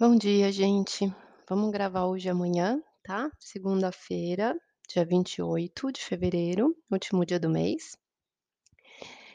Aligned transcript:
Bom 0.00 0.14
dia, 0.14 0.52
gente. 0.52 1.12
Vamos 1.48 1.72
gravar 1.72 2.04
hoje 2.04 2.28
amanhã, 2.28 2.80
tá? 3.02 3.28
Segunda-feira, 3.36 4.56
dia 4.88 5.04
28 5.04 5.90
de 5.90 6.00
fevereiro, 6.00 6.72
último 6.88 7.26
dia 7.26 7.40
do 7.40 7.50
mês. 7.50 7.98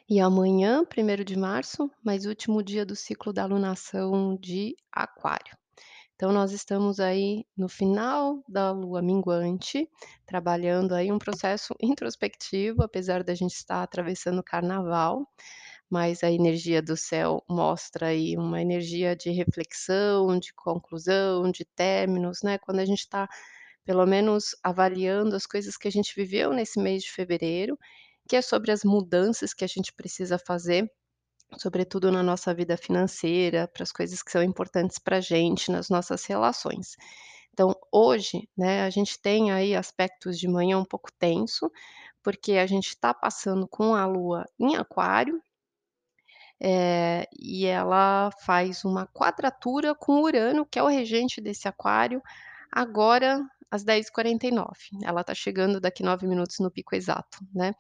E 0.10 0.22
amanhã, 0.22 0.86
1º 0.86 1.26
de 1.26 1.38
março, 1.38 1.92
mais 2.02 2.26
último 2.26 2.64
dia 2.64 2.86
do 2.86 2.96
ciclo 2.96 3.34
da 3.34 3.44
alunação 3.44 4.38
de 4.38 4.74
Aquário. 4.90 5.54
Então 6.16 6.32
nós 6.32 6.54
estamos 6.54 6.98
aí 7.02 7.46
no 7.58 7.68
final 7.68 8.42
da 8.48 8.72
lua 8.72 9.02
minguante, 9.02 9.90
trabalhando 10.26 10.96
aí 10.96 11.12
um 11.12 11.20
processo 11.20 11.76
introspectivo, 11.84 12.82
apesar 12.82 13.22
da 13.22 13.36
gente 13.36 13.56
estar 13.56 13.84
atravessando 13.84 14.40
o 14.40 14.44
carnaval, 14.44 15.28
mas 15.94 16.24
a 16.24 16.32
energia 16.32 16.82
do 16.82 16.98
céu 16.98 17.44
mostra 17.48 18.08
aí 18.08 18.36
uma 18.36 18.60
energia 18.60 19.16
de 19.16 19.30
reflexão, 19.30 20.40
de 20.40 20.52
conclusão, 20.52 21.52
de 21.52 21.64
términos, 21.64 22.42
né, 22.42 22.58
quando 22.58 22.80
a 22.80 22.86
gente 22.86 23.08
tá, 23.08 23.30
pelo 23.86 24.04
menos 24.08 24.56
avaliando 24.64 25.36
as 25.36 25.46
coisas 25.46 25.78
que 25.78 25.88
a 25.88 25.92
gente 25.92 26.16
viveu 26.16 26.52
nesse 26.52 26.80
mês 26.80 27.04
de 27.04 27.12
fevereiro, 27.12 27.78
que 28.28 28.36
é 28.36 28.42
sobre 28.42 28.72
as 28.72 28.84
mudanças 28.84 29.54
que 29.54 29.64
a 29.64 29.68
gente 29.68 29.94
precisa 29.94 30.40
fazer, 30.40 30.92
sobretudo 31.60 32.12
na 32.12 32.24
nossa 32.24 32.56
vida 32.56 32.76
financeira, 32.76 33.68
para 33.68 33.84
as 33.84 33.92
coisas 33.92 34.24
que 34.24 34.32
são 34.32 34.42
importantes 34.42 34.98
pra 34.98 35.22
gente, 35.22 35.72
nas 35.72 35.90
nossas 35.90 36.26
relações. 36.26 36.96
Então 37.54 37.72
hoje, 37.92 38.50
né, 38.58 38.82
a 38.82 38.90
gente 38.90 39.22
tem 39.22 39.52
aí 39.52 39.76
aspectos 39.76 40.40
de 40.40 40.48
manhã 40.48 40.80
um 40.80 40.86
pouco 40.86 41.12
tenso, 41.20 41.72
porque 42.24 42.54
a 42.54 42.66
gente 42.66 42.98
tá 43.00 43.14
passando 43.14 43.68
com 43.68 43.94
a 43.94 44.08
lua 44.08 44.44
em 44.60 44.76
Aquário 44.76 45.40
eh, 46.62 47.28
e 47.40 47.66
ela 47.66 48.32
faz 48.46 48.84
uma 48.86 49.08
quadratura 49.08 49.96
com 49.96 50.22
Urano, 50.22 50.66
que 50.66 50.80
é 50.80 50.84
o 50.84 50.88
regente 50.88 51.42
desse 51.42 51.68
Aquário, 51.68 52.22
agora 52.72 53.42
às 53.72 53.84
10h49. 53.84 54.90
Ela 55.04 55.24
tá 55.24 55.34
chegando 55.34 55.82
daqui 55.82 56.04
9 56.04 56.28
minutos 56.28 56.58
no 56.60 56.70
pico 56.72 56.96
exato, 56.96 57.40
né. 57.54 57.74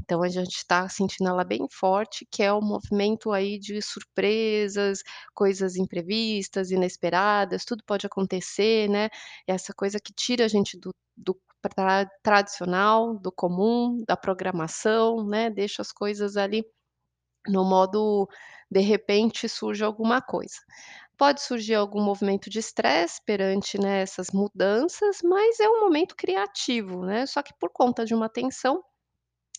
Então 0.00 0.22
a 0.22 0.28
gente 0.28 0.66
tá 0.66 0.88
sentindo 0.88 1.28
ela 1.30 1.44
bem 1.44 1.66
forte, 1.70 2.26
que 2.30 2.42
é 2.42 2.52
o 2.52 2.60
movimento 2.62 3.32
aí 3.32 3.58
de 3.58 3.80
surpresas, 3.82 5.00
coisas 5.34 5.76
imprevistas, 5.76 6.70
inesperadas, 6.70 7.64
tudo 7.64 7.84
pode 7.86 8.06
acontecer, 8.06 8.88
né. 8.90 9.08
Essa 9.46 9.72
coisa 9.74 9.98
que 10.00 10.12
tira 10.14 10.44
a 10.46 10.48
gente 10.48 10.78
do 10.78 10.94
do 11.16 11.38
tra 11.76 12.06
tradicional, 12.22 13.14
do 13.18 13.30
comum, 13.32 14.02
da 14.08 14.16
programação, 14.16 15.26
né, 15.26 15.50
deixa 15.50 15.82
as 15.82 15.92
coisas 15.92 16.36
ali 16.36 16.64
no 17.48 17.64
modo 17.64 18.28
de 18.70 18.80
repente 18.80 19.48
surge 19.48 19.84
alguma 19.84 20.20
coisa. 20.22 20.56
Pode 21.18 21.42
surgir 21.42 21.74
algum 21.76 22.02
movimento 22.02 22.50
de 22.50 22.58
estresse 22.60 23.20
perante, 23.26 23.78
né, 23.80 24.02
essas 24.02 24.28
mudanças, 24.32 25.18
mas 25.24 25.60
é 25.60 25.68
um 25.68 25.80
momento 25.82 26.16
criativo, 26.16 27.04
né, 27.06 27.26
só 27.26 27.42
que 27.42 27.52
por 27.60 27.70
conta 27.72 28.04
de 28.06 28.14
uma 28.14 28.28
tensão, 28.30 28.82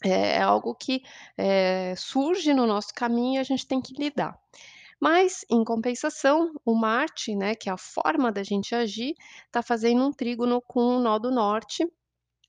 é 0.05 0.37
é 0.37 0.41
algo 0.41 0.75
que, 0.75 1.01
eh, 1.37 1.95
surge 1.97 2.53
no 2.53 2.67
nosso 2.67 2.93
caminho 2.95 3.35
e 3.37 3.39
a 3.39 3.43
gente 3.43 3.67
tem 3.67 3.81
que 3.81 3.93
lidar. 3.95 4.37
Mas, 5.01 5.45
em 5.51 5.63
compensação, 5.65 6.53
o 6.65 6.75
Marte, 6.75 7.35
né, 7.35 7.55
que 7.55 7.69
é 7.69 7.73
a 7.73 7.77
forma 7.77 8.31
da 8.31 8.43
gente 8.43 8.75
agir, 8.75 9.15
tá 9.51 9.61
fazendo 9.63 10.05
um 10.07 10.11
trígono 10.13 10.61
com 10.61 10.81
o 10.97 10.99
nó 11.01 11.19
do 11.19 11.31
norte, 11.31 11.85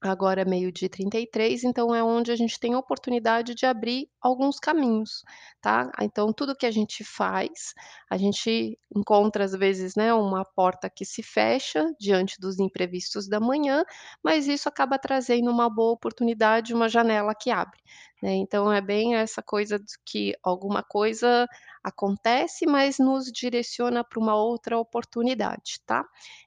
agora 0.02 0.44
meio-dia 0.44 0.86
e 0.86 0.88
33, 0.88 1.64
então 1.64 1.94
é 1.94 2.02
onde 2.02 2.32
a 2.32 2.36
gente 2.36 2.58
tem 2.58 2.74
a 2.74 2.78
oportunidade 2.78 3.54
de 3.54 3.64
abrir 3.66 4.08
alguns 4.20 4.58
caminhos, 4.58 5.22
tá. 5.60 5.90
Então 6.02 6.32
tudo 6.32 6.56
que 6.56 6.66
a 6.66 6.70
gente 6.72 7.04
faz, 7.04 7.72
a 8.10 8.16
gente 8.18 8.78
encontra 8.94 9.44
às 9.44 9.52
vezes, 9.52 9.94
né, 9.96 10.12
uma 10.12 10.44
porta 10.44 10.90
que 10.90 11.04
se 11.04 11.22
fecha 11.22 11.86
diante 12.00 12.40
dos 12.40 12.58
imprevistos 12.58 13.28
da 13.28 13.38
manhã, 13.40 13.84
mas 14.22 14.48
isso 14.48 14.68
acaba 14.68 14.98
trazendo 14.98 15.50
uma 15.50 15.70
boa 15.70 15.92
oportunidade, 15.92 16.74
uma 16.74 16.88
janela 16.88 17.34
que 17.34 17.50
abre, 17.50 17.78
né. 18.22 18.32
Então 18.34 18.72
é 18.72 18.80
bem 18.80 19.14
essa 19.16 19.42
coisa 19.42 19.78
de 19.78 19.94
que 20.04 20.34
alguma 20.42 20.82
coisa 20.82 21.46
acontece, 21.82 22.66
mas 22.66 22.98
nos 22.98 23.26
direciona 23.32 24.04
pra 24.04 24.18
uma 24.20 24.34
outra 24.34 24.78
oportunidade, 24.78 25.80
tá. 25.86 26.04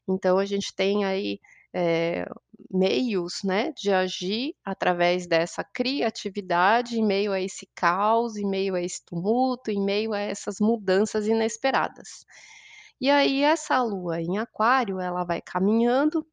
Então 0.07 0.37
a 0.37 0.45
gente 0.45 0.73
tem 0.75 1.05
aí, 1.05 1.39
eh, 1.73 2.25
meios, 2.71 3.41
né, 3.43 3.71
de 3.73 3.91
agir 3.91 4.55
através 4.65 5.27
dessa 5.27 5.63
criatividade 5.63 6.99
em 6.99 7.05
meio 7.05 7.31
a 7.33 7.41
esse 7.41 7.67
caos, 7.75 8.37
em 8.37 8.47
meio 8.47 8.75
a 8.75 8.81
esse 8.81 9.03
tumulto, 9.05 9.71
em 9.71 9.83
meio 9.83 10.13
a 10.13 10.19
essas 10.19 10.57
mudanças 10.59 11.27
inesperadas. 11.27 12.25
E 13.01 13.09
aí 13.09 13.43
essa 13.43 13.81
lua 13.83 14.21
em 14.21 14.37
Aquário, 14.39 14.99
ela 14.99 15.23
vai 15.25 15.41
caminhando, 15.41 16.25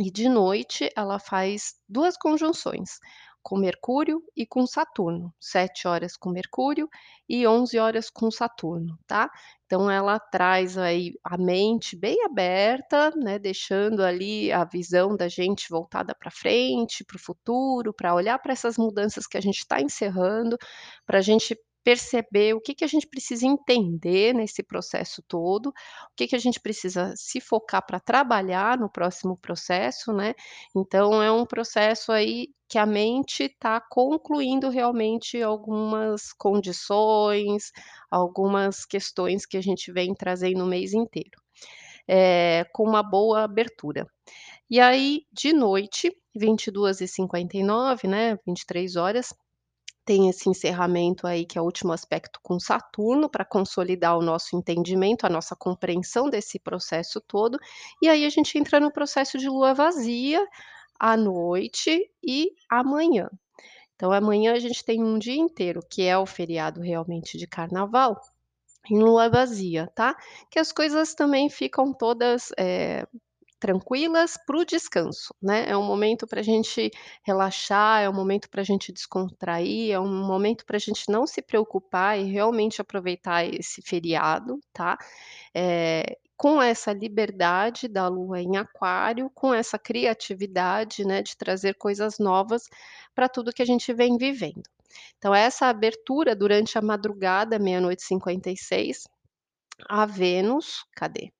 e 0.00 0.10
de 0.10 0.28
noite 0.28 0.90
ela 0.96 1.18
faz 1.18 1.74
2 1.88 2.16
conjunções, 2.16 2.98
com 3.42 3.56
Mercúrio 3.58 4.22
e 4.36 4.46
com 4.46 4.66
Saturno, 4.66 5.32
7h 5.40 6.16
com 6.18 6.30
Mercúrio 6.30 6.88
e 7.28 7.46
11h 7.46 8.10
com 8.12 8.30
Saturno, 8.30 8.98
tá. 9.06 9.30
Então 9.66 9.90
ela 9.90 10.18
traz 10.20 10.76
aí 10.78 11.12
a 11.24 11.36
mente 11.38 11.96
bem 11.96 12.24
aberta, 12.24 13.10
né, 13.16 13.38
deixando 13.38 14.02
ali 14.04 14.52
a 14.52 14.64
visão 14.64 15.16
da 15.16 15.28
gente 15.28 15.68
voltada 15.70 16.14
pra 16.14 16.30
frente, 16.30 17.04
para 17.04 17.16
o 17.16 17.20
futuro, 17.20 17.92
pra 17.94 18.14
olhar 18.14 18.38
pra 18.38 18.52
essas 18.52 18.76
mudanças 18.78 19.26
que 19.26 19.36
a 19.38 19.40
gente 19.40 19.66
tá 19.66 19.80
encerrando, 19.80 20.56
pra 21.06 21.20
gente 21.20 21.56
perceber 21.84 22.54
o 22.54 22.60
que 22.60 22.74
que 22.74 22.84
a 22.84 22.88
gente 22.88 23.06
precisa 23.06 23.46
entender 23.46 24.34
nesse 24.34 24.62
processo 24.62 25.22
todo, 25.28 25.68
o 25.68 25.72
que 26.16 26.26
que 26.28 26.36
a 26.36 26.38
gente 26.38 26.60
precisa 26.60 27.12
se 27.16 27.40
focar 27.40 27.84
pra 27.86 28.00
trabalhar 28.00 28.78
no 28.78 28.90
próximo 28.90 29.36
processo, 29.36 30.12
né. 30.12 30.34
Então 30.76 31.22
é 31.22 31.30
um 31.30 31.44
processo 31.46 32.12
aí 32.12 32.48
que 32.68 32.78
a 32.78 32.86
mente 32.86 33.48
tá 33.60 33.80
concluindo 33.90 34.70
realmente 34.70 35.42
algumas 35.42 36.32
condições, 36.32 37.70
algumas 38.10 38.84
questões 38.86 39.44
que 39.46 39.56
a 39.58 39.62
gente 39.62 39.92
vem 39.92 40.14
trazendo 40.14 40.64
o 40.64 40.66
mês 40.66 40.94
inteiro, 40.94 41.38
eh, 42.08 42.64
com 42.72 42.84
uma 42.84 43.02
boa 43.02 43.44
abertura. 43.44 44.06
E 44.70 44.80
aí 44.80 45.22
de 45.32 45.52
noite, 45.52 46.12
22h59, 46.36 48.08
né, 48.08 48.38
23h, 48.46 49.34
tem 50.04 50.28
esse 50.28 50.48
encerramento 50.48 51.26
aí 51.26 51.44
que 51.46 51.58
é 51.58 51.60
o 51.62 51.64
último 51.64 51.92
aspecto 51.92 52.40
com 52.42 52.58
Saturno, 52.60 53.28
pra 53.30 53.44
consolidar 53.44 54.16
o 54.18 54.22
nosso 54.22 54.56
entendimento, 54.56 55.26
a 55.26 55.30
nossa 55.30 55.56
compreensão 55.56 56.28
desse 56.30 56.58
processo 56.58 57.20
todo, 57.20 57.58
e 58.02 58.08
aí 58.08 58.24
a 58.26 58.30
gente 58.30 58.58
entra 58.58 58.80
no 58.80 58.92
processo 58.92 59.38
de 59.38 59.48
lua 59.48 59.74
vazia, 59.74 60.46
à 61.00 61.16
noite 61.16 62.10
e 62.24 62.52
amanhã. 62.70 63.28
Então 63.96 64.12
amanhã 64.12 64.54
a 64.54 64.58
gente 64.58 64.84
tem 64.84 65.02
um 65.04 65.18
dia 65.18 65.36
inteiro, 65.36 65.80
que 65.90 66.02
é 66.02 66.18
o 66.18 66.26
feriado 66.26 66.80
realmente 66.80 67.38
de 67.38 67.46
carnaval, 67.46 68.20
em 68.90 68.98
lua 68.98 69.28
vazia, 69.30 69.88
tá. 69.94 70.16
Que 70.50 70.58
as 70.58 70.72
coisas 70.72 71.14
também 71.14 71.50
ficam 71.50 71.92
todas, 71.94 72.50
eh, 72.58 73.06
tranquilas 73.62 74.36
para 74.46 74.58
o 74.58 74.64
descanso, 74.66 75.34
né, 75.42 75.66
é 75.68 75.76
um 75.78 75.84
momento 75.84 76.26
pra 76.26 76.42
gente 76.42 76.90
relaxar, 77.24 78.02
é 78.02 78.10
um 78.10 78.14
momento 78.14 78.50
pra 78.50 78.64
gente 78.64 78.92
descontrair, 78.92 79.92
é 79.94 80.00
um 80.00 80.26
momento 80.26 80.66
pra 80.66 80.78
gente 80.78 81.04
não 81.10 81.26
se 81.28 81.40
preocupar 81.42 82.18
e 82.18 82.24
realmente 82.32 82.80
aproveitar 82.82 83.46
esse 83.46 83.80
feriado, 83.82 84.60
tá. 84.72 84.98
Eh, 85.54 86.18
com 86.36 86.60
essa 86.62 86.92
liberdade 86.92 87.88
da 87.88 88.08
lua 88.08 88.40
em 88.42 88.56
Aquário, 88.56 89.30
com 89.34 89.54
essa 89.54 89.78
criatividade, 89.78 91.04
né, 91.06 91.22
de 91.22 91.36
trazer 91.36 91.74
coisas 91.76 92.18
novas 92.18 92.68
pra 93.14 93.28
tudo 93.28 93.52
que 93.52 93.62
a 93.62 93.66
gente 93.66 93.92
vem 93.94 94.18
vivendo. 94.18 94.62
Então 95.18 95.34
essa 95.34 95.66
abertura 95.68 96.36
durante 96.36 96.78
a 96.78 96.82
madrugada, 96.82 97.58
meia-noite 97.58 98.02
e 98.04 98.06
56, 98.06 99.04
a 99.88 100.06
Vênus 100.06 100.84
cadê? 100.96 101.32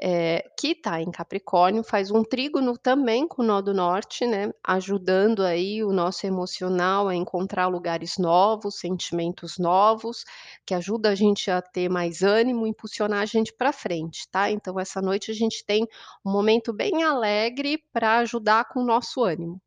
Eh, 0.00 0.44
que 0.56 0.76
tá 0.76 1.00
em 1.02 1.10
Capricórnio, 1.10 1.82
faz 1.82 2.10
um 2.12 2.22
trígono 2.22 2.78
também 2.78 3.26
com 3.26 3.42
o 3.42 3.44
nó 3.44 3.60
do 3.60 3.74
norte, 3.74 4.24
né, 4.26 4.52
ajudando 4.64 5.42
aí 5.42 5.82
o 5.82 5.92
nosso 5.92 6.24
emocional 6.26 7.08
a 7.08 7.14
encontrar 7.16 7.66
lugares 7.66 8.16
novos, 8.16 8.78
sentimentos 8.78 9.58
novos, 9.58 10.24
que 10.64 10.72
ajuda 10.74 11.08
a 11.10 11.14
gente 11.16 11.50
a 11.50 11.60
ter 11.60 11.88
mais 11.88 12.22
ânimo, 12.22 12.64
impulsionar 12.66 13.22
a 13.22 13.26
gente 13.26 13.52
pra 13.52 13.72
frente, 13.72 14.28
tá. 14.30 14.48
Então 14.50 14.78
essa 14.78 15.02
noite 15.02 15.32
a 15.32 15.34
gente 15.34 15.64
tem 15.66 15.82
um 16.24 16.30
momento 16.30 16.72
bem 16.72 17.02
alegre 17.02 17.78
pra 17.92 18.18
ajudar 18.18 18.66
com 18.68 18.80
o 18.80 18.86
nosso 18.86 19.24
ânimo. 19.24 19.60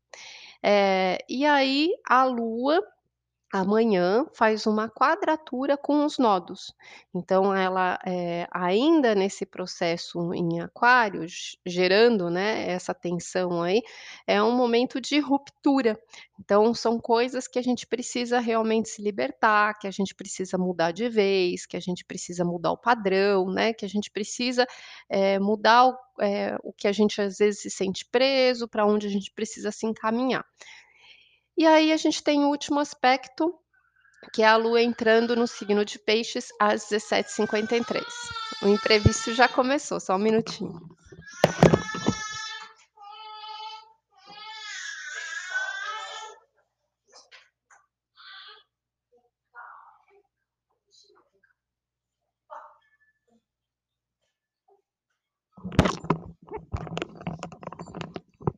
Eh, 0.62 1.18
e 1.28 1.46
aí 1.46 1.90
a 2.08 2.24
lua 2.24 2.82
Amanhã 3.54 4.24
faz 4.32 4.66
uma 4.66 4.88
quadratura 4.88 5.76
com 5.76 6.06
os 6.06 6.16
nodos. 6.18 6.74
Então 7.14 7.54
ela, 7.54 7.98
eh, 8.06 8.46
ainda 8.50 9.14
nesse 9.14 9.44
processo 9.44 10.32
em 10.32 10.60
aquário, 10.60 11.28
ge 11.28 11.58
gerando, 11.66 12.30
né, 12.30 12.66
essa 12.70 12.94
tensão 12.94 13.62
aí, 13.62 13.82
é 14.26 14.42
um 14.42 14.52
momento 14.56 15.00
de 15.02 15.18
ruptura. 15.20 15.98
Então 16.40 16.72
são 16.72 16.98
coisas 16.98 17.46
que 17.46 17.58
a 17.58 17.62
gente 17.62 17.86
precisa 17.86 18.40
realmente 18.40 18.88
se 18.88 19.02
libertar, 19.02 19.78
que 19.78 19.86
a 19.86 19.90
gente 19.90 20.14
precisa 20.14 20.56
mudar 20.56 20.90
de 20.92 21.08
vez, 21.10 21.66
que 21.66 21.76
a 21.76 21.80
gente 21.80 22.04
precisa 22.06 22.44
mudar 22.46 22.72
o 22.72 22.78
padrão, 22.78 23.46
né, 23.52 23.74
que 23.74 23.84
a 23.84 23.88
gente 23.88 24.10
precisa, 24.10 24.66
eh, 25.10 25.38
mudar 25.38 25.88
o 25.88 25.96
eh, 26.20 26.56
o 26.62 26.72
que 26.74 26.86
a 26.86 26.92
gente 26.92 27.20
às 27.22 27.38
vezes 27.38 27.60
se 27.62 27.70
sente 27.70 28.04
preso, 28.10 28.68
pra 28.68 28.84
onde 28.86 29.06
a 29.06 29.10
gente 29.10 29.30
precisa 29.32 29.70
se 29.72 29.86
encaminhar. 29.86 30.44
E 31.62 31.66
aí 31.68 31.92
a 31.92 31.96
gente 31.96 32.24
tem 32.24 32.44
o 32.44 32.48
último 32.48 32.80
aspecto, 32.80 33.54
que 34.32 34.42
é 34.42 34.48
a 34.48 34.56
lua 34.56 34.82
entrando 34.82 35.36
no 35.36 35.46
signo 35.46 35.84
de 35.84 35.96
peixes 35.96 36.48
às 36.58 36.90
17h53. 36.90 38.02
O 38.62 38.66
imprevisto 38.66 39.32
já 39.32 39.46
começou, 39.46 40.00
só 40.00 40.16
um 40.16 40.18
minutinho. 40.18 40.80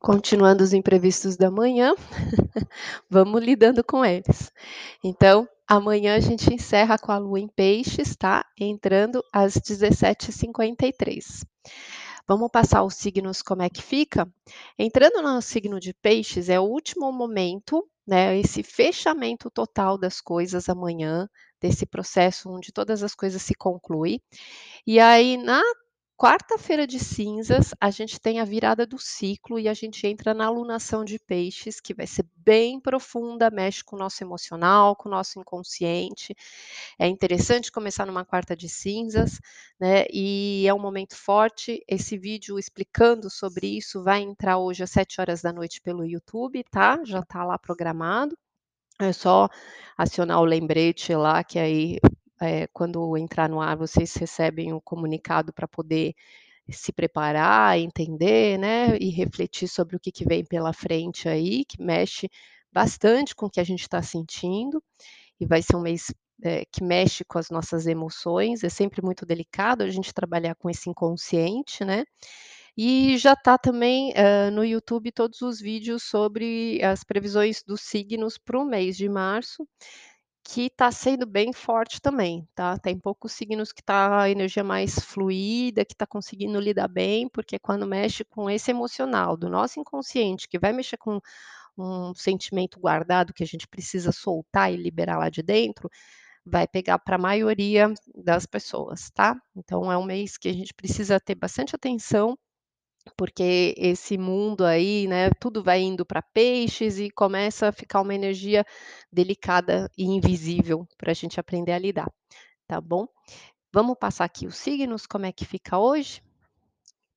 Continuando 0.05 0.63
os 0.63 0.71
imprevistos 0.71 1.35
da 1.35 1.49
manhã, 1.49 1.95
vamos 3.09 3.43
lidando 3.43 3.83
com 3.83 4.05
eles. 4.05 4.51
Então, 5.03 5.49
amanhã 5.67 6.15
a 6.15 6.19
gente 6.19 6.53
encerra 6.53 6.95
com 6.95 7.11
a 7.11 7.17
lua 7.17 7.39
em 7.39 7.47
peixes, 7.47 8.15
tá, 8.15 8.45
entrando 8.55 9.23
às 9.33 9.55
17h53. 9.55 11.43
Vamos 12.27 12.51
passar 12.51 12.83
os 12.83 12.93
signos 12.93 13.41
como 13.41 13.63
é 13.63 13.69
que 13.69 13.81
fica? 13.81 14.31
Entrando 14.77 15.23
no 15.23 15.41
signo 15.41 15.79
de 15.79 15.91
peixes 15.91 16.49
é 16.49 16.59
o 16.59 16.65
último 16.65 17.11
momento, 17.11 17.83
né, 18.05 18.37
esse 18.37 18.61
fechamento 18.61 19.49
total 19.49 19.97
das 19.97 20.21
coisas 20.21 20.69
amanhã, 20.69 21.27
desse 21.59 21.83
processo 21.83 22.47
onde 22.51 22.71
todas 22.71 23.01
as 23.01 23.15
coisas 23.15 23.41
se 23.41 23.55
conclui. 23.55 24.21
E 24.85 24.99
aí 24.99 25.35
na 25.35 25.63
quarta-feira 26.17 26.87
de 26.87 26.99
cinzas, 26.99 27.73
a 27.79 27.89
gente 27.91 28.19
tem 28.19 28.39
a 28.39 28.45
virada 28.45 28.85
do 28.85 28.97
ciclo 28.97 29.59
e 29.59 29.67
a 29.67 29.73
gente 29.73 30.07
entra 30.07 30.33
na 30.33 30.45
alunação 30.45 31.03
de 31.03 31.19
peixes, 31.19 31.79
que 31.81 31.93
vai 31.93 32.07
ser 32.07 32.25
bem 32.35 32.79
profunda, 32.79 33.49
mexe 33.49 33.83
com 33.83 33.95
o 33.95 33.99
nosso 33.99 34.23
emocional, 34.23 34.95
com 34.95 35.09
o 35.09 35.11
nosso 35.11 35.39
inconsciente. 35.39 36.35
É 36.97 37.07
interessante 37.07 37.71
começar 37.71 38.05
numa 38.05 38.25
quarta 38.25 38.55
de 38.55 38.69
cinzas, 38.69 39.39
né, 39.79 40.05
e 40.11 40.65
é 40.67 40.73
um 40.73 40.79
momento 40.79 41.15
forte. 41.15 41.83
Esse 41.87 42.17
vídeo 42.17 42.57
explicando 42.57 43.29
sobre 43.29 43.77
isso 43.77 44.03
vai 44.03 44.21
entrar 44.21 44.57
hoje 44.57 44.83
às 44.83 44.91
19h 44.91 45.81
pelo 45.81 46.05
YouTube, 46.05 46.63
tá, 46.71 47.01
já 47.03 47.21
tá 47.21 47.43
lá 47.43 47.57
programado. 47.57 48.37
É 48.99 49.11
só 49.11 49.49
acionar 49.97 50.39
o 50.39 50.45
lembrete 50.45 51.13
lá 51.13 51.43
que 51.43 51.59
aí, 51.59 51.97
eh, 52.41 52.67
quando 52.73 53.17
entrar 53.17 53.49
no 53.49 53.61
ar 53.61 53.77
vocês 53.77 54.15
recebem 54.15 54.73
o 54.73 54.81
comunicado 54.81 55.53
pra 55.53 55.67
poder 55.67 56.13
se 56.71 56.93
preparar, 56.93 57.79
entender, 57.79 58.57
né, 58.59 58.97
e 58.99 59.09
refletir 59.11 59.67
sobre 59.69 59.95
o 59.97 59.99
que 60.01 60.11
que 60.11 60.25
vem 60.25 60.45
pela 60.45 60.73
frente 60.73 61.29
aí, 61.29 61.65
que 61.65 61.81
mexe 61.81 62.29
bastante 62.73 63.35
com 63.35 63.47
o 63.47 63.49
que 63.51 63.59
a 63.61 63.63
gente 63.65 63.87
tá 63.89 64.01
sentindo, 64.03 64.83
e 65.39 65.45
vai 65.47 65.61
ser 65.63 65.75
um 65.77 65.81
mês, 65.81 66.13
eh, 66.43 66.65
que 66.71 66.83
mexe 66.83 67.25
com 67.25 67.39
as 67.39 67.49
nossas 67.51 67.87
emoções, 67.87 68.63
é 68.63 68.69
sempre 68.69 69.01
muito 69.03 69.25
delicado 69.25 69.83
a 69.83 69.89
gente 69.89 70.13
trabalhar 70.13 70.55
com 70.55 70.69
esse 70.69 70.89
inconsciente, 70.89 71.85
né. 71.85 72.05
E 72.77 73.17
já 73.17 73.35
tá 73.35 73.57
também, 73.57 74.13
hã, 74.17 74.51
no 74.51 74.63
YouTube 74.65 75.11
todos 75.11 75.41
os 75.41 75.61
vídeos 75.61 76.03
sobre 76.03 76.81
as 76.83 77.03
previsões 77.05 77.63
dos 77.65 77.81
signos 77.81 78.37
para 78.37 78.59
o 78.59 78.65
mês 78.65 78.97
de 78.97 79.09
março, 79.09 79.67
que 80.47 80.69
tá 80.69 80.91
sendo 80.91 81.25
bem 81.25 81.51
forte 81.51 81.99
também, 82.01 82.47
tá. 82.55 82.77
Tem 82.77 82.97
poucos 82.99 83.31
signos 83.33 83.71
que 83.73 83.81
tá 83.83 84.21
a 84.23 84.29
energia 84.29 84.63
mais 84.63 84.99
fluida, 84.99 85.83
que 85.83 85.95
tá 85.95 86.05
conseguindo 86.05 86.59
lidar 86.59 86.87
bem, 86.87 87.27
porque 87.29 87.57
quando 87.59 87.87
mexe 87.87 88.23
com 88.23 88.49
esse 88.49 88.69
emocional 88.71 89.35
do 89.35 89.49
nosso 89.49 89.79
inconsciente, 89.79 90.47
que 90.47 90.59
vai 90.59 90.71
mexer 90.71 90.97
com 90.97 91.19
um 91.77 92.13
sentimento 92.15 92.79
guardado 92.79 93.33
que 93.33 93.43
a 93.43 93.47
gente 93.47 93.67
precisa 93.67 94.11
soltar 94.11 94.73
e 94.73 94.77
liberar 94.77 95.17
lá 95.19 95.29
de 95.29 95.43
dentro, 95.43 95.89
vai 96.45 96.67
pegar 96.67 96.99
pra 96.99 97.17
maioria 97.17 97.93
das 98.15 98.45
pessoas, 98.45 99.09
tá. 99.11 99.35
Então 99.55 99.91
é 99.91 99.97
um 99.97 100.05
mês 100.05 100.37
que 100.37 100.49
a 100.49 100.53
gente 100.53 100.73
precisa 100.73 101.19
ter 101.19 101.35
bastante 101.35 101.75
atenção, 101.75 102.37
porque 103.17 103.73
esse 103.77 104.17
mundo 104.17 104.65
aí, 104.65 105.07
né, 105.07 105.29
tudo 105.39 105.63
vai 105.63 105.81
indo 105.81 106.05
pra 106.05 106.21
peixes 106.21 106.99
e 106.99 107.09
começa 107.09 107.69
a 107.69 107.71
ficar 107.71 108.01
uma 108.01 108.13
energia 108.15 108.65
delicada 109.11 109.89
e 109.97 110.05
invisível 110.05 110.87
pra 110.97 111.13
gente 111.13 111.39
aprender 111.39 111.71
a 111.73 111.79
lidar, 111.79 112.11
tá 112.67 112.81
bom. 112.81 113.07
Vamos 113.73 113.97
passar 113.99 114.25
aqui 114.25 114.47
os 114.47 114.57
signos, 114.57 115.05
como 115.07 115.25
é 115.25 115.31
que 115.31 115.45
fica 115.45 115.77
hoje? 115.79 116.21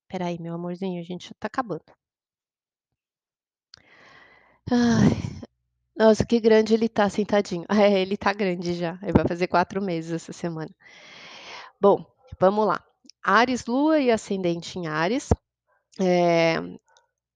Espera 0.03 0.27
aí 0.27 0.39
meu 0.41 0.55
amorzinho, 0.55 1.01
a 1.01 1.05
gente 1.05 1.29
já 1.29 1.35
tá 1.39 1.47
acabando. 1.47 1.85
Ai, 4.71 5.11
nossa 5.97 6.27
que 6.27 6.41
grande 6.41 6.75
ele 6.75 6.89
tá 6.89 7.09
sentadinho. 7.11 7.67
É, 7.73 8.01
ele 8.01 8.17
tá 8.17 8.33
grande 8.33 8.75
já, 8.75 8.99
ele 9.03 9.13
vai 9.13 9.27
fazer 9.29 9.49
4 9.49 9.83
meses 9.83 10.13
essa 10.13 10.33
semana. 10.33 10.71
Bom, 11.81 12.05
vamos 12.41 12.67
lá. 12.67 12.83
Áries, 13.23 13.67
lua 13.67 13.99
e 14.01 14.11
ascendente 14.11 14.79
em 14.79 14.87
Áries, 14.87 15.29
eh, 16.01 16.57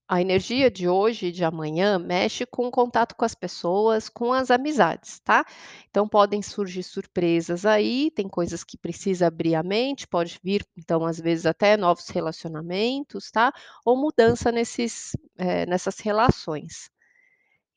a 0.08 0.20
energia 0.20 0.70
de 0.70 0.88
hoje 0.88 1.26
e 1.28 1.32
de 1.32 1.44
amanhã 1.44 1.98
mexe 1.98 2.46
com 2.46 2.66
o 2.68 2.70
contato 2.70 3.14
com 3.16 3.24
as 3.24 3.34
pessoas, 3.34 4.08
com 4.08 4.32
as 4.32 4.50
amizades, 4.50 5.20
tá. 5.20 5.44
Então 5.90 6.08
podem 6.08 6.42
surgir 6.42 6.82
surpresas 6.82 7.66
aí, 7.66 8.10
tem 8.12 8.28
coisas 8.28 8.64
que 8.64 8.78
precisa 8.78 9.28
abrir 9.28 9.54
a 9.54 9.62
mente, 9.62 10.06
pode 10.06 10.38
vir 10.42 10.64
então 10.76 11.06
às 11.06 11.18
vezes 11.20 11.46
até 11.46 11.76
novos 11.76 12.08
relacionamentos, 12.08 13.30
tá, 13.30 13.52
ou 13.84 13.96
mudança 13.96 14.52
nesses, 14.52 15.12
eh, 15.38 15.66
nessas 15.66 15.98
relações, 16.00 16.90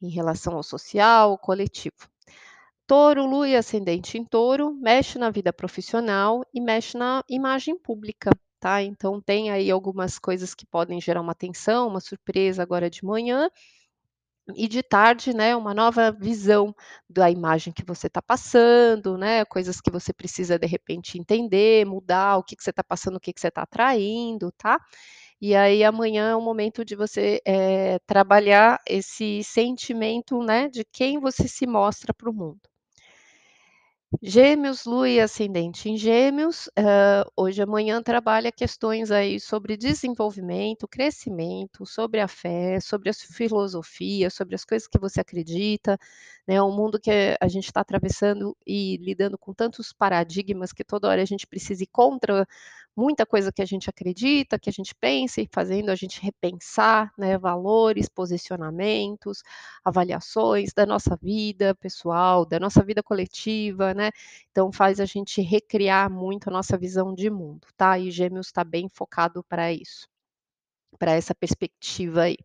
em 0.01 0.09
relação 0.09 0.55
ao 0.55 0.63
social, 0.63 1.31
ao 1.31 1.37
coletivo. 1.37 1.95
Touro, 2.87 3.25
lua 3.25 3.49
e 3.49 3.55
ascendente 3.55 4.17
em 4.17 4.25
touro, 4.25 4.73
mexe 4.75 5.17
na 5.19 5.29
vida 5.31 5.53
profissional 5.53 6.43
e 6.53 6.61
mexe 6.61 6.97
na 6.97 7.23
imagem 7.29 7.77
pública, 7.77 8.31
tá. 8.65 8.83
Então 8.83 9.21
tem 9.21 9.51
aí 9.51 9.69
algumas 9.71 10.17
coisas 10.19 10.53
que 10.55 10.65
podem 10.65 10.99
gerar 11.01 11.21
uma 11.21 11.35
tensão, 11.35 11.87
uma 11.87 11.99
surpresa 12.01 12.63
agora 12.63 12.89
de 12.89 13.03
manhã, 13.05 13.49
e 14.55 14.67
de 14.67 14.83
tarde, 14.83 15.33
né, 15.35 15.55
uma 15.55 15.73
nova 15.73 16.11
visão 16.11 16.75
da 17.09 17.31
imagem 17.31 17.73
que 17.73 17.83
você 17.85 18.07
tá 18.09 18.21
passando, 18.21 19.17
né, 19.17 19.43
coisas 19.45 19.81
que 19.81 19.89
você 19.91 20.13
precisa 20.13 20.59
de 20.59 20.67
repente 20.67 21.17
entender, 21.17 21.83
mudar, 21.85 22.37
o 22.37 22.43
que 22.43 22.55
que 22.55 22.63
você 22.63 22.71
tá 22.73 22.83
passando, 22.83 23.15
o 23.17 23.19
que 23.19 23.33
que 23.33 23.41
você 23.41 23.49
tá 23.51 23.63
atraindo, 23.63 24.51
tá. 24.57 24.79
E 25.41 25.55
aí 25.55 25.83
amanhã 25.83 26.31
é 26.31 26.35
o 26.35 26.41
momento 26.41 26.85
de 26.85 26.95
você, 26.95 27.41
eh, 27.47 27.99
trabalhar 28.07 28.79
esse 28.87 29.43
sentimento, 29.43 30.39
né, 30.43 30.69
de 30.69 30.85
quem 30.85 31.19
você 31.19 31.47
se 31.47 31.67
mostra 31.67 32.13
para 32.13 32.29
o 32.29 32.33
mundo. 32.33 32.61
Gêmeos, 34.21 34.85
lua 34.85 35.09
e 35.09 35.19
ascendente 35.19 35.89
em 35.89 35.97
gêmeos, 35.97 36.69
hã, 36.77 37.23
hoje 37.35 37.61
amanhã 37.61 38.01
trabalha 38.01 38.51
questões 38.51 39.11
aí 39.11 39.39
sobre 39.39 39.77
desenvolvimento, 39.77 40.87
crescimento, 40.87 41.85
sobre 41.85 42.19
a 42.21 42.27
fé, 42.27 42.79
sobre 42.79 43.09
as 43.09 43.21
filosofias, 43.21 44.33
sobre 44.33 44.55
as 44.55 44.65
coisas 44.65 44.87
que 44.87 44.97
você 44.97 45.19
acredita, 45.21 45.97
né, 46.47 46.61
o 46.61 46.71
mundo 46.71 46.99
que 46.99 47.11
a 47.39 47.47
gente 47.47 47.71
tá 47.71 47.81
atravessando 47.81 48.55
e 48.65 48.97
lidando 48.97 49.37
com 49.37 49.53
tantos 49.53 49.93
paradigmas 49.93 50.71
que 50.73 50.83
toda 50.83 51.07
hora 51.09 51.21
a 51.21 51.25
gente 51.25 51.45
precisa 51.45 51.83
ir 51.83 51.87
contra 51.87 52.47
muita 52.95 53.25
coisa 53.25 53.51
que 53.51 53.61
a 53.61 53.65
gente 53.65 53.89
acredita, 53.89 54.59
que 54.59 54.69
a 54.69 54.73
gente 54.73 54.93
pensa 54.95 55.41
e 55.41 55.47
fazendo 55.53 55.89
a 55.89 55.95
gente 55.95 56.21
repensar, 56.21 57.11
né, 57.17 57.37
valores, 57.37 58.07
posicionamentos, 58.09 59.43
avaliações 59.83 60.71
da 60.73 60.85
nossa 60.85 61.17
vida 61.21 61.75
pessoal, 61.75 62.45
da 62.45 62.59
nossa 62.59 62.83
vida 62.83 63.03
coletiva, 63.03 63.93
né. 63.93 64.09
Então 64.51 64.71
faz 64.71 64.99
a 64.99 65.05
gente 65.05 65.41
recriar 65.41 66.09
muito 66.11 66.49
a 66.49 66.53
nossa 66.53 66.77
visão 66.77 67.13
de 67.13 67.29
mundo, 67.29 67.67
tá. 67.77 67.97
E 67.99 68.11
gêmeos 68.11 68.51
tá 68.51 68.63
bem 68.63 68.87
focado 68.89 69.43
pra 69.49 69.71
isso, 69.73 70.07
pra 70.99 71.13
essa 71.13 71.35
perspectiva 71.35 72.23
aí. 72.23 72.37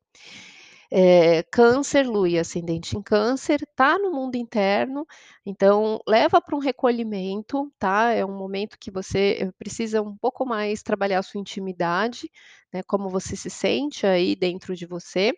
Eh, 0.93 1.45
câncer, 1.53 2.05
lua 2.07 2.29
e 2.29 2.39
ascendente 2.39 2.97
em 2.97 3.03
câncer, 3.03 3.61
tá 3.77 3.97
no 3.99 4.11
mundo 4.11 4.35
interno, 4.37 5.07
então 5.47 6.01
leva 6.07 6.41
pra 6.41 6.57
um 6.57 6.59
recolhimento, 6.59 7.73
tá. 7.79 8.11
É 8.13 8.25
um 8.25 8.37
momento 8.37 8.77
que 8.79 8.91
você 8.91 9.53
precisa 9.59 10.03
um 10.03 10.17
pouco 10.17 10.45
mais 10.45 10.83
trabalhar 10.83 11.21
a 11.21 11.23
sua 11.23 11.41
intimidade, 11.41 12.29
né, 12.73 12.83
como 12.83 13.09
você 13.09 13.37
se 13.37 13.49
sente 13.51 14.05
aí 14.07 14.35
dentro 14.35 14.75
de 14.75 14.85
você. 14.87 15.33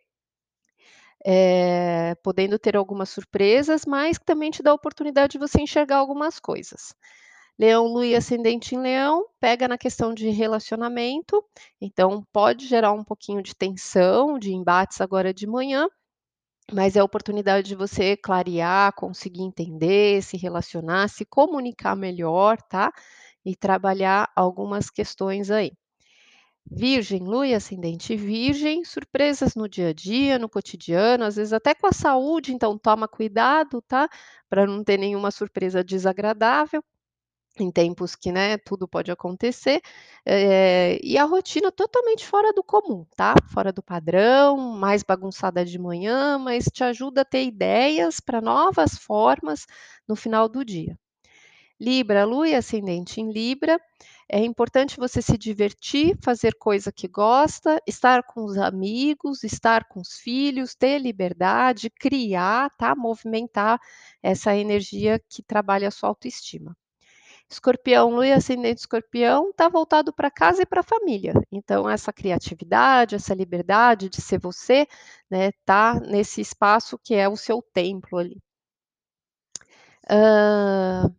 eh, 1.24 2.14
podendo 2.22 2.58
ter 2.58 2.76
algumas 2.76 3.08
surpresas, 3.10 3.84
mas 3.86 4.18
também 4.18 4.50
te 4.50 4.62
dá 4.62 4.70
a 4.70 4.74
oportunidade 4.74 5.32
de 5.32 5.38
você 5.38 5.60
enxergar 5.60 5.96
algumas 5.98 6.38
coisas. 6.40 6.94
Leão, 7.58 7.86
Lua 7.86 8.06
e 8.06 8.16
ascendente 8.16 8.74
em 8.74 8.78
Leão, 8.80 9.26
pega 9.38 9.68
na 9.68 9.76
questão 9.76 10.14
de 10.14 10.28
relacionamento, 10.30 11.44
então 11.80 12.26
pode 12.32 12.66
gerar 12.66 12.92
um 12.92 13.04
pouquinho 13.04 13.42
de 13.42 13.54
tensão, 13.54 14.38
de 14.38 14.52
embates 14.52 15.00
agora 15.00 15.32
de 15.34 15.46
manhã, 15.46 15.86
mas 16.72 16.96
é 16.96 17.00
a 17.00 17.04
oportunidade 17.04 17.68
de 17.68 17.74
você 17.74 18.16
clarear, 18.16 18.94
conseguir 18.94 19.42
entender, 19.42 20.22
se 20.22 20.36
relacionar, 20.36 21.08
se 21.08 21.24
comunicar 21.24 21.94
melhor, 21.96 22.56
tá? 22.62 22.92
E 23.44 23.54
trabalhar 23.54 24.30
algumas 24.34 24.90
questões 24.90 25.50
aí. 25.50 25.72
Virgem, 26.70 27.24
Lua 27.24 27.46
e 27.46 27.54
ascendente 27.54 28.16
Virgem, 28.16 28.84
surpresas 28.84 29.54
no 29.54 29.68
dia 29.68 29.88
a 29.88 29.92
dia, 29.92 30.38
no 30.38 30.48
cotidiano, 30.48 31.24
às 31.24 31.36
vezes 31.36 31.52
até 31.52 31.74
com 31.74 31.86
a 31.86 31.92
saúde, 31.92 32.54
então 32.54 32.78
toma 32.78 33.08
cuidado, 33.08 33.82
tá? 33.82 34.08
Para 34.48 34.66
não 34.66 34.82
ter 34.84 34.96
nenhuma 34.98 35.30
surpresa 35.30 35.84
desagradável 35.84 36.82
em 37.60 37.70
tempos 37.70 38.14
que, 38.16 38.32
né, 38.32 38.56
tudo 38.58 38.88
pode 38.88 39.10
acontecer, 39.10 39.80
eh, 40.26 40.98
e 41.02 41.18
a 41.18 41.24
rotina 41.24 41.70
totalmente 41.72 42.26
fora 42.26 42.52
do 42.52 42.62
comum, 42.64 43.04
tá, 43.16 43.34
fora 43.52 43.72
do 43.72 43.82
padrão, 43.82 44.56
mais 44.56 45.02
bagunçada 45.02 45.64
de 45.64 45.78
manhã, 45.78 46.38
mas 46.38 46.64
te 46.66 46.82
ajuda 46.84 47.22
a 47.22 47.24
ter 47.24 47.44
ideias 47.44 48.20
para 48.20 48.40
novas 48.40 48.96
formas 48.98 49.66
no 50.08 50.16
final 50.16 50.48
do 50.48 50.64
dia. 50.64 50.98
Libra, 51.80 52.24
Lua 52.24 52.48
e 52.48 52.54
ascendente 52.54 53.20
em 53.20 53.30
Libra, 53.32 53.78
é 54.28 54.38
importante 54.44 54.96
você 54.96 55.20
se 55.20 55.36
divertir, 55.36 56.16
fazer 56.22 56.54
coisa 56.54 56.92
que 56.92 57.08
gosta, 57.08 57.80
estar 57.86 58.22
com 58.22 58.44
os 58.44 58.56
amigos, 58.56 59.42
estar 59.44 59.84
com 59.88 60.00
os 60.00 60.14
filhos, 60.14 60.74
ter 60.74 60.98
liberdade, 60.98 61.90
criar, 61.90 62.70
tá, 62.78 62.94
movimentar 62.94 63.78
essa 64.22 64.54
energia 64.56 65.20
que 65.28 65.42
trabalha 65.42 65.88
a 65.88 65.90
sua 65.90 66.08
autoestima. 66.08 66.76
Escorpião, 67.50 68.10
Lua 68.10 68.26
e 68.26 68.32
ascendente 68.32 68.80
Escorpião 68.80 69.50
está 69.50 69.68
voltado 69.68 70.12
para 70.12 70.30
casa 70.30 70.62
e 70.62 70.66
para 70.66 70.80
a 70.80 70.84
família. 70.84 71.34
Então, 71.50 71.88
essa 71.88 72.12
criatividade, 72.12 73.14
essa 73.14 73.34
liberdade 73.34 74.08
de 74.08 74.20
ser 74.20 74.38
você, 74.38 74.86
né, 75.30 75.52
tá 75.64 76.00
nesse 76.00 76.40
espaço 76.40 76.98
que 76.98 77.14
é 77.14 77.28
o 77.28 77.36
seu 77.36 77.62
templo 77.62 78.18
ali. 78.18 78.38
Hã, 80.08 81.12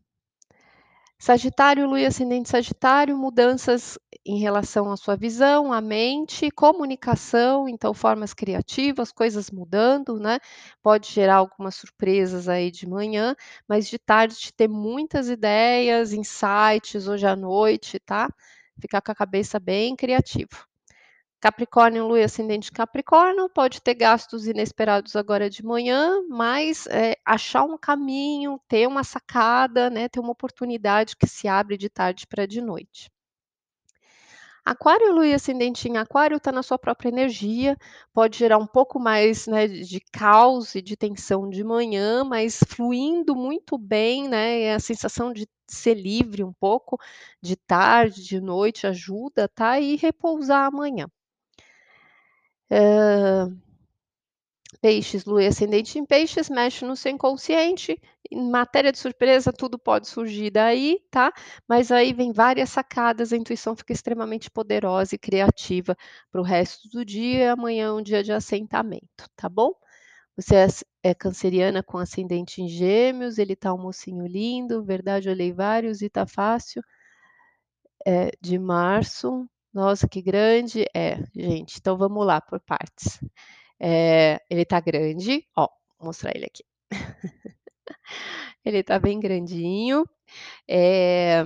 Sagitário, 1.17 1.87
Lua 1.87 2.01
e 2.01 2.05
ascendente 2.05 2.49
Sagitário, 2.49 3.17
mudanças 3.17 3.97
em 4.25 4.39
relação 4.39 4.91
à 4.91 4.97
sua 4.97 5.15
visão, 5.15 5.73
à 5.73 5.81
mente, 5.81 6.49
comunicação, 6.51 7.67
então 7.67 7.93
formas 7.93 8.33
criativas, 8.33 9.11
coisas 9.11 9.51
mudando, 9.51 10.19
né? 10.19 10.39
Pode 10.81 11.11
gerar 11.11 11.35
algumas 11.37 11.75
surpresas 11.75 12.47
aí 12.47 12.71
de 12.71 12.87
manhã, 12.87 13.35
mas 13.67 13.87
de 13.87 13.99
tarde 13.99 14.53
ter 14.55 14.67
muitas 14.67 15.29
ideias, 15.29 16.13
insights 16.13 17.07
hoje 17.07 17.25
à 17.27 17.35
noite, 17.35 17.99
tá? 17.99 18.29
Ficar 18.79 19.01
com 19.01 19.11
a 19.11 19.15
cabeça 19.15 19.59
bem 19.59 19.95
criativa. 19.95 20.57
Capricórnio, 21.41 22.07
Lua 22.07 22.21
e 22.21 22.23
ascendente 22.23 22.71
Capricórnio, 22.71 23.49
pode 23.49 23.81
ter 23.81 23.95
gastos 23.95 24.47
inesperados 24.47 25.15
agora 25.15 25.49
de 25.49 25.61
manhã, 25.65 26.21
mas 26.29 26.87
é, 26.87 27.17
achar 27.25 27.63
um 27.65 27.77
caminho, 27.77 28.57
ter 28.67 28.87
uma 28.87 29.03
sacada, 29.03 29.89
né, 29.89 30.07
ter 30.07 30.21
uma 30.21 30.31
oportunidade 30.31 31.17
que 31.17 31.27
se 31.27 31.45
abre 31.47 31.77
de 31.77 31.89
tarde 31.89 32.25
para 32.25 32.45
de 32.45 32.61
noite. 32.61 33.11
Aquário, 34.65 35.12
Lua 35.13 35.27
e 35.27 35.34
ascendente 35.34 35.89
em 35.89 35.98
Aquário 35.98 36.38
está 36.38 36.51
na 36.51 36.63
sua 36.63 36.79
própria 36.79 37.10
energia, 37.10 37.77
pode 38.13 38.38
gerar 38.38 38.58
um 38.58 38.65
pouco 38.67 38.98
mais 39.00 39.46
né, 39.46 39.67
de 39.67 40.00
caos 40.12 40.74
e 40.75 40.82
de 40.82 40.96
tensão 40.96 41.50
de 41.50 41.63
manhã, 41.63 42.24
mas 42.24 42.60
fluindo 42.67 43.36
muito 43.36 43.77
bem, 43.77 44.29
né? 44.29 44.74
A 44.74 44.79
sensação 44.79 45.34
de 45.34 45.48
ser 45.67 45.96
livre 45.96 46.43
um 46.43 46.53
pouco, 46.53 46.98
de 47.41 47.55
tarde, 47.58 48.24
de 48.24 48.39
noite, 48.39 48.88
ajuda, 48.88 49.50
tá? 49.50 49.79
E 49.79 49.98
repousar 49.98 50.65
amanhã. 50.67 51.08
Peixes, 54.83 55.23
Lua 55.23 55.41
e 55.43 55.47
ascendente 55.47 55.97
em 55.97 56.05
Peixes, 56.05 56.49
mexe 56.49 56.83
no 56.83 56.93
seu 56.97 57.09
inconsciente, 57.13 57.97
em 58.29 58.51
matéria 58.51 58.91
de 58.91 58.97
surpresa, 58.97 59.53
tudo 59.53 59.79
pode 59.79 60.09
surgir 60.09 60.51
daí, 60.51 60.99
tá? 61.09 61.31
Mas 61.65 61.89
aí 61.89 62.11
vem 62.13 62.33
várias 62.33 62.69
sacadas, 62.71 63.31
a 63.31 63.37
intuição 63.37 63.77
fica 63.77 63.93
extremamente 63.93 64.51
poderosa 64.51 65.15
e 65.15 65.17
criativa 65.17 65.95
para 66.29 66.41
o 66.41 66.43
resto 66.43 66.89
do 66.89 67.05
dia, 67.05 67.53
amanhã 67.53 67.87
é 67.87 67.91
um 67.93 68.01
dia 68.01 68.21
de 68.21 68.33
assentamento, 68.33 69.25
tá 69.37 69.47
bom? 69.47 69.71
Você 70.35 70.57
é, 70.57 70.67
é 71.11 71.13
canceriana 71.15 71.81
com 71.81 71.97
ascendente 71.97 72.61
em 72.61 72.67
gêmeos, 72.67 73.37
ele 73.37 73.55
tá 73.55 73.73
um 73.73 73.81
mocinho 73.81 74.27
lindo, 74.27 74.83
verdade, 74.83 75.29
olhei 75.29 75.53
vários 75.53 76.01
e 76.01 76.09
tá 76.09 76.25
fácil. 76.27 76.83
É, 78.05 78.31
de 78.41 78.59
março, 78.59 79.47
nossa, 79.73 80.09
que 80.09 80.21
grande. 80.21 80.85
É, 80.93 81.17
gente, 81.33 81.77
então 81.79 81.97
vamos 81.97 82.25
lá 82.25 82.41
por 82.41 82.59
partes. 82.59 83.19
É, 83.83 84.39
ele 84.49 84.65
tá 84.65 84.79
grande, 84.79 85.45
ó, 85.57 85.67
vou 85.99 86.07
mostrar 86.07 86.31
ele 86.35 86.45
aqui. 86.45 86.63
ele 88.65 88.83
tá 88.83 88.99
bem 88.99 89.19
grandinho. 89.19 90.05
É, 90.69 91.45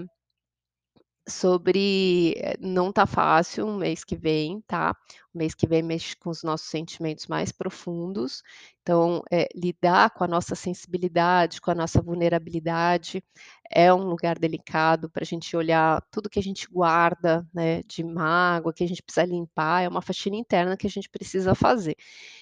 sobre 1.28 2.34
eh, 2.38 2.58
não 2.60 2.92
tá 2.92 3.06
fácil 3.06 3.68
o 3.68 3.78
mês 3.78 4.04
que 4.04 4.16
vem, 4.16 4.62
tá? 4.68 4.96
O 5.34 5.38
mês 5.38 5.54
que 5.54 5.68
vem 5.68 5.84
mexe 5.84 6.16
com 6.16 6.30
os 6.30 6.42
nossos 6.44 6.70
sentimentos 6.70 7.28
mais 7.28 7.52
profundos. 7.52 8.42
Então, 8.82 9.22
é, 9.30 9.50
lidar 9.54 10.12
com 10.12 10.24
a 10.24 10.28
nossa 10.28 10.56
sensibilidade, 10.56 11.60
com 11.60 11.70
a 11.70 11.76
nossa 11.76 12.02
vulnerabilidade, 12.02 13.22
é 13.70 13.94
um 13.94 14.06
lugar 14.06 14.40
delicado 14.40 15.10
para 15.10 15.24
a 15.24 15.26
gente 15.26 15.56
olhar 15.58 16.02
tudo 16.10 16.30
que 16.30 16.40
a 16.40 16.44
gente 16.44 16.68
guarda, 16.72 17.46
né, 17.54 17.84
de 17.84 18.04
mágoa, 18.04 18.74
que 18.74 18.84
a 18.84 18.88
gente 18.88 19.04
precisa 19.04 19.26
limpar, 19.26 19.84
é 19.84 19.90
uma 19.90 20.02
faxina 20.02 20.38
interna 20.38 20.78
que 20.78 20.88
a 20.88 20.90
gente 20.90 21.10
precisa 21.10 21.54
fazer. 21.54 21.98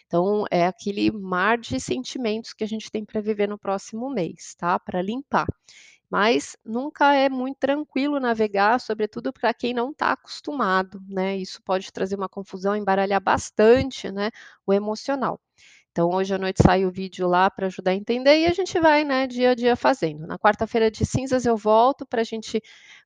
Então, 0.05 0.45
é 0.51 0.67
aquele 0.67 1.11
mar 1.11 1.57
de 1.57 1.79
sentimentos 1.79 2.53
que 2.53 2.63
a 2.63 2.67
gente 2.67 2.91
tem 2.91 3.03
para 3.03 3.21
viver 3.21 3.49
no 3.49 3.57
próximo 3.57 4.09
mês, 4.09 4.53
tá? 4.55 4.79
Para 4.79 5.01
limpar 5.01 5.47
mas 6.09 6.55
nunca 6.65 7.13
é 7.15 7.29
muito 7.29 7.57
tranquilo 7.59 8.19
navegar, 8.19 8.79
sobretudo 8.79 9.33
para 9.33 9.53
quem 9.53 9.73
não 9.73 9.91
está 9.91 10.11
acostumado, 10.13 11.01
né? 11.07 11.37
Isso 11.37 11.61
pode 11.63 11.91
trazer 11.91 12.15
uma 12.15 12.29
confusão, 12.29 12.75
embaralhar 12.75 13.21
bastante, 13.21 14.11
né, 14.11 14.29
o 14.65 14.73
emocional. 14.73 15.39
Então, 15.91 16.09
hoje 16.11 16.33
à 16.33 16.37
noite 16.37 16.61
sai 16.61 16.85
o 16.85 16.91
vídeo 16.91 17.27
lá 17.27 17.49
para 17.49 17.67
ajudar 17.67 17.91
a 17.91 17.95
entender 17.95 18.39
e 18.39 18.45
a 18.47 18.53
gente 18.53 18.79
vai, 18.79 19.03
né, 19.05 19.27
dia 19.27 19.51
a 19.51 19.55
dia 19.55 19.75
fazendo. 19.75 20.27
Na 20.27 20.37
quarta-feira 20.37 20.91
de 20.91 21.05
cinzas 21.05 21.45
eu 21.45 21.55
volto 21.57 22.05
para 22.05 22.21
a 22.21 22.23
gente, 22.23 22.61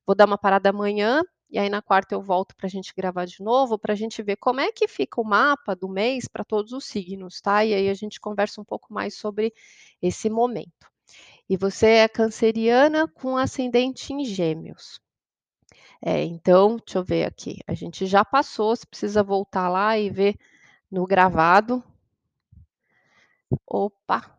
vou 0.06 0.14
dar 0.16 0.26
uma 0.26 0.36
parada 0.38 0.70
amanhã, 0.70 1.22
e 1.50 1.58
aí 1.58 1.68
na 1.68 1.80
quarta 1.82 2.14
eu 2.14 2.22
volto 2.22 2.54
para 2.56 2.66
a 2.66 2.70
gente 2.70 2.92
gravar 2.96 3.26
de 3.26 3.42
novo, 3.42 3.78
para 3.78 3.92
a 3.92 3.96
gente 3.96 4.22
ver 4.22 4.36
como 4.36 4.60
é 4.60 4.72
que 4.72 4.88
fica 4.88 5.20
o 5.20 5.24
mapa 5.24 5.74
do 5.76 5.88
mês 5.88 6.26
para 6.28 6.44
todos 6.44 6.72
os 6.72 6.84
signos, 6.84 7.40
tá? 7.40 7.64
E 7.64 7.74
aí 7.74 7.88
a 7.88 7.94
gente 7.94 8.20
conversa 8.20 8.60
um 8.60 8.64
pouco 8.64 8.92
mais 8.92 9.14
sobre 9.14 9.52
esse 10.02 10.28
momento. 10.30 10.90
E 11.50 11.56
você 11.56 11.86
é 11.86 12.08
canceriana 12.08 13.08
com 13.08 13.36
ascendente 13.36 14.12
em 14.12 14.24
gêmeos. 14.24 15.00
É, 16.00 16.22
então, 16.22 16.76
deixa 16.76 16.98
eu 16.98 17.02
ver 17.02 17.24
aqui. 17.24 17.58
A 17.66 17.74
gente 17.74 18.06
já 18.06 18.24
passou, 18.24 18.76
você 18.76 18.86
precisa 18.86 19.20
voltar 19.20 19.68
lá 19.68 19.98
e 19.98 20.08
ver 20.10 20.38
no 20.88 21.04
gravado. 21.04 21.82
Opa! 23.66 24.38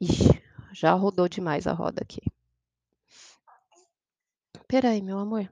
Ixi, 0.00 0.40
já 0.72 0.92
rodou 0.92 1.28
demais 1.28 1.66
a 1.66 1.72
roda 1.72 2.02
aqui. 2.02 2.22
Espera 4.54 4.90
aí, 4.90 5.02
meu 5.02 5.18
amor. 5.18 5.50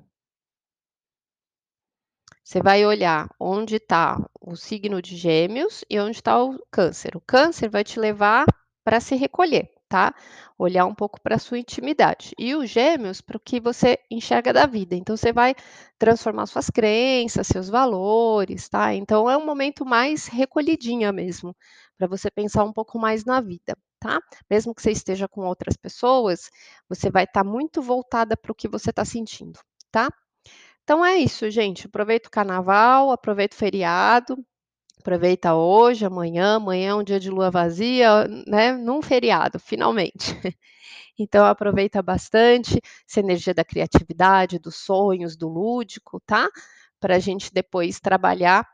Você 2.45 2.62
vai 2.62 2.87
olhar 2.87 3.29
onde 3.41 3.75
está 3.75 4.25
o 4.41 4.55
signo 4.55 5.03
de 5.03 5.17
gêmeos 5.17 5.85
e 5.91 5.99
onde 5.99 6.19
está 6.19 6.41
o 6.41 6.65
câncer. 6.71 7.17
O 7.17 7.21
câncer 7.21 7.69
vai 7.69 7.83
te 7.83 7.99
levar 7.99 8.47
para 8.85 9.00
se 9.00 9.17
recolher 9.17 9.80
tá? 9.91 10.15
Olhar 10.57 10.87
um 10.87 10.95
pouco 10.95 11.21
para 11.21 11.35
a 11.35 11.39
sua 11.39 11.59
intimidade. 11.59 12.33
E 12.39 12.55
os 12.55 12.71
gêmeos 12.71 13.21
para 13.21 13.37
o 13.37 13.41
que 13.41 13.61
você 13.61 13.99
enxerga 14.09 14.53
da 14.53 14.65
vida. 14.67 14.95
Então, 14.95 15.17
você 15.17 15.33
vai 15.33 15.55
transformar 15.99 16.47
suas 16.47 16.71
crenças, 16.71 17.49
seus 17.49 17.69
valores, 17.69 18.69
tá? 18.69 18.95
Então, 18.95 19.29
é 19.29 19.37
um 19.37 19.45
momento 19.45 19.85
mais 19.85 20.29
recolhidinha 20.29 21.13
mesmo, 21.13 21.55
para 21.99 22.07
você 22.07 22.31
pensar 22.31 22.65
um 22.65 22.73
pouco 22.73 22.99
mais 23.01 23.25
na 23.25 23.41
vida, 23.41 23.77
tá? 23.99 24.21
Mesmo 24.49 24.73
que 24.75 24.81
você 24.81 24.93
esteja 24.93 25.27
com 25.29 25.43
outras 25.43 25.77
pessoas, 25.77 26.51
você 26.89 27.11
vai 27.11 27.25
estar 27.25 27.43
tá 27.45 27.51
muito 27.51 27.83
voltada 27.83 28.37
para 28.37 28.53
o 28.53 28.55
que 28.55 28.69
você 28.69 28.91
está 28.91 29.05
sentindo, 29.05 29.59
tá? 29.91 30.09
Então 30.85 31.05
é 31.05 31.17
isso, 31.17 31.51
gente. 31.51 31.87
Aproveita 31.87 32.29
o 32.29 32.31
carnaval, 32.33 33.11
aproveita 33.11 33.55
o 33.57 33.59
feriado, 33.59 34.37
Aproveita 35.00 35.54
hoje, 35.54 36.04
amanhã, 36.04 36.57
amanhã 36.57 36.90
é 36.90 36.95
um 36.95 37.02
dia 37.02 37.19
de 37.19 37.30
lua 37.30 37.50
vazia, 37.50 38.28
né, 38.47 38.73
num 38.73 39.00
feriado, 39.02 39.59
finalmente. 39.59 40.35
Então 41.19 41.45
aproveita 41.45 42.02
bastante 42.02 42.80
essa 43.09 43.21
energia 43.21 43.52
da 43.54 43.64
criatividade, 43.64 44.59
dos 44.59 44.76
sonhos, 44.76 45.37
do 45.37 45.49
lúdico, 45.49 46.21
tá? 46.26 46.49
Para 46.99 47.16
a 47.16 47.19
gente 47.19 47.52
depois 47.52 48.00
trabalhar 48.00 48.66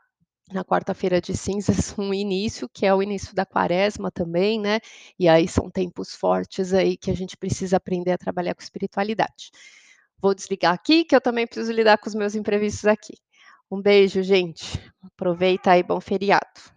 na 0.51 0.63
quarta-feira 0.63 1.21
de 1.21 1.35
cinzas, 1.37 1.93
um 1.99 2.13
início, 2.13 2.69
que 2.73 2.85
é 2.85 2.93
o 2.93 3.03
início 3.03 3.35
da 3.35 3.45
quaresma 3.45 4.11
também, 4.11 4.59
né, 4.59 4.79
e 5.19 5.27
aí 5.29 5.47
são 5.47 5.69
tempos 5.69 6.15
fortes 6.15 6.73
aí 6.73 6.97
que 6.97 7.11
a 7.11 7.15
gente 7.15 7.37
precisa 7.37 7.77
aprender 7.77 8.13
a 8.13 8.17
trabalhar 8.17 8.55
com 8.55 8.63
espiritualidade. 8.63 9.51
Vou 10.21 10.33
desligar 10.35 10.73
aqui, 10.73 11.05
que 11.05 11.15
eu 11.15 11.21
também 11.21 11.47
preciso 11.47 11.71
lidar 11.71 11.97
com 11.97 12.09
os 12.09 12.15
meus 12.15 12.35
imprevistos 12.35 12.85
aqui. 12.85 13.15
Um 13.71 13.81
beijo, 13.81 14.21
gente. 14.23 14.77
Aproveita 15.01 15.71
aí, 15.71 15.81
bom 15.83 16.01
feriado. 16.01 16.76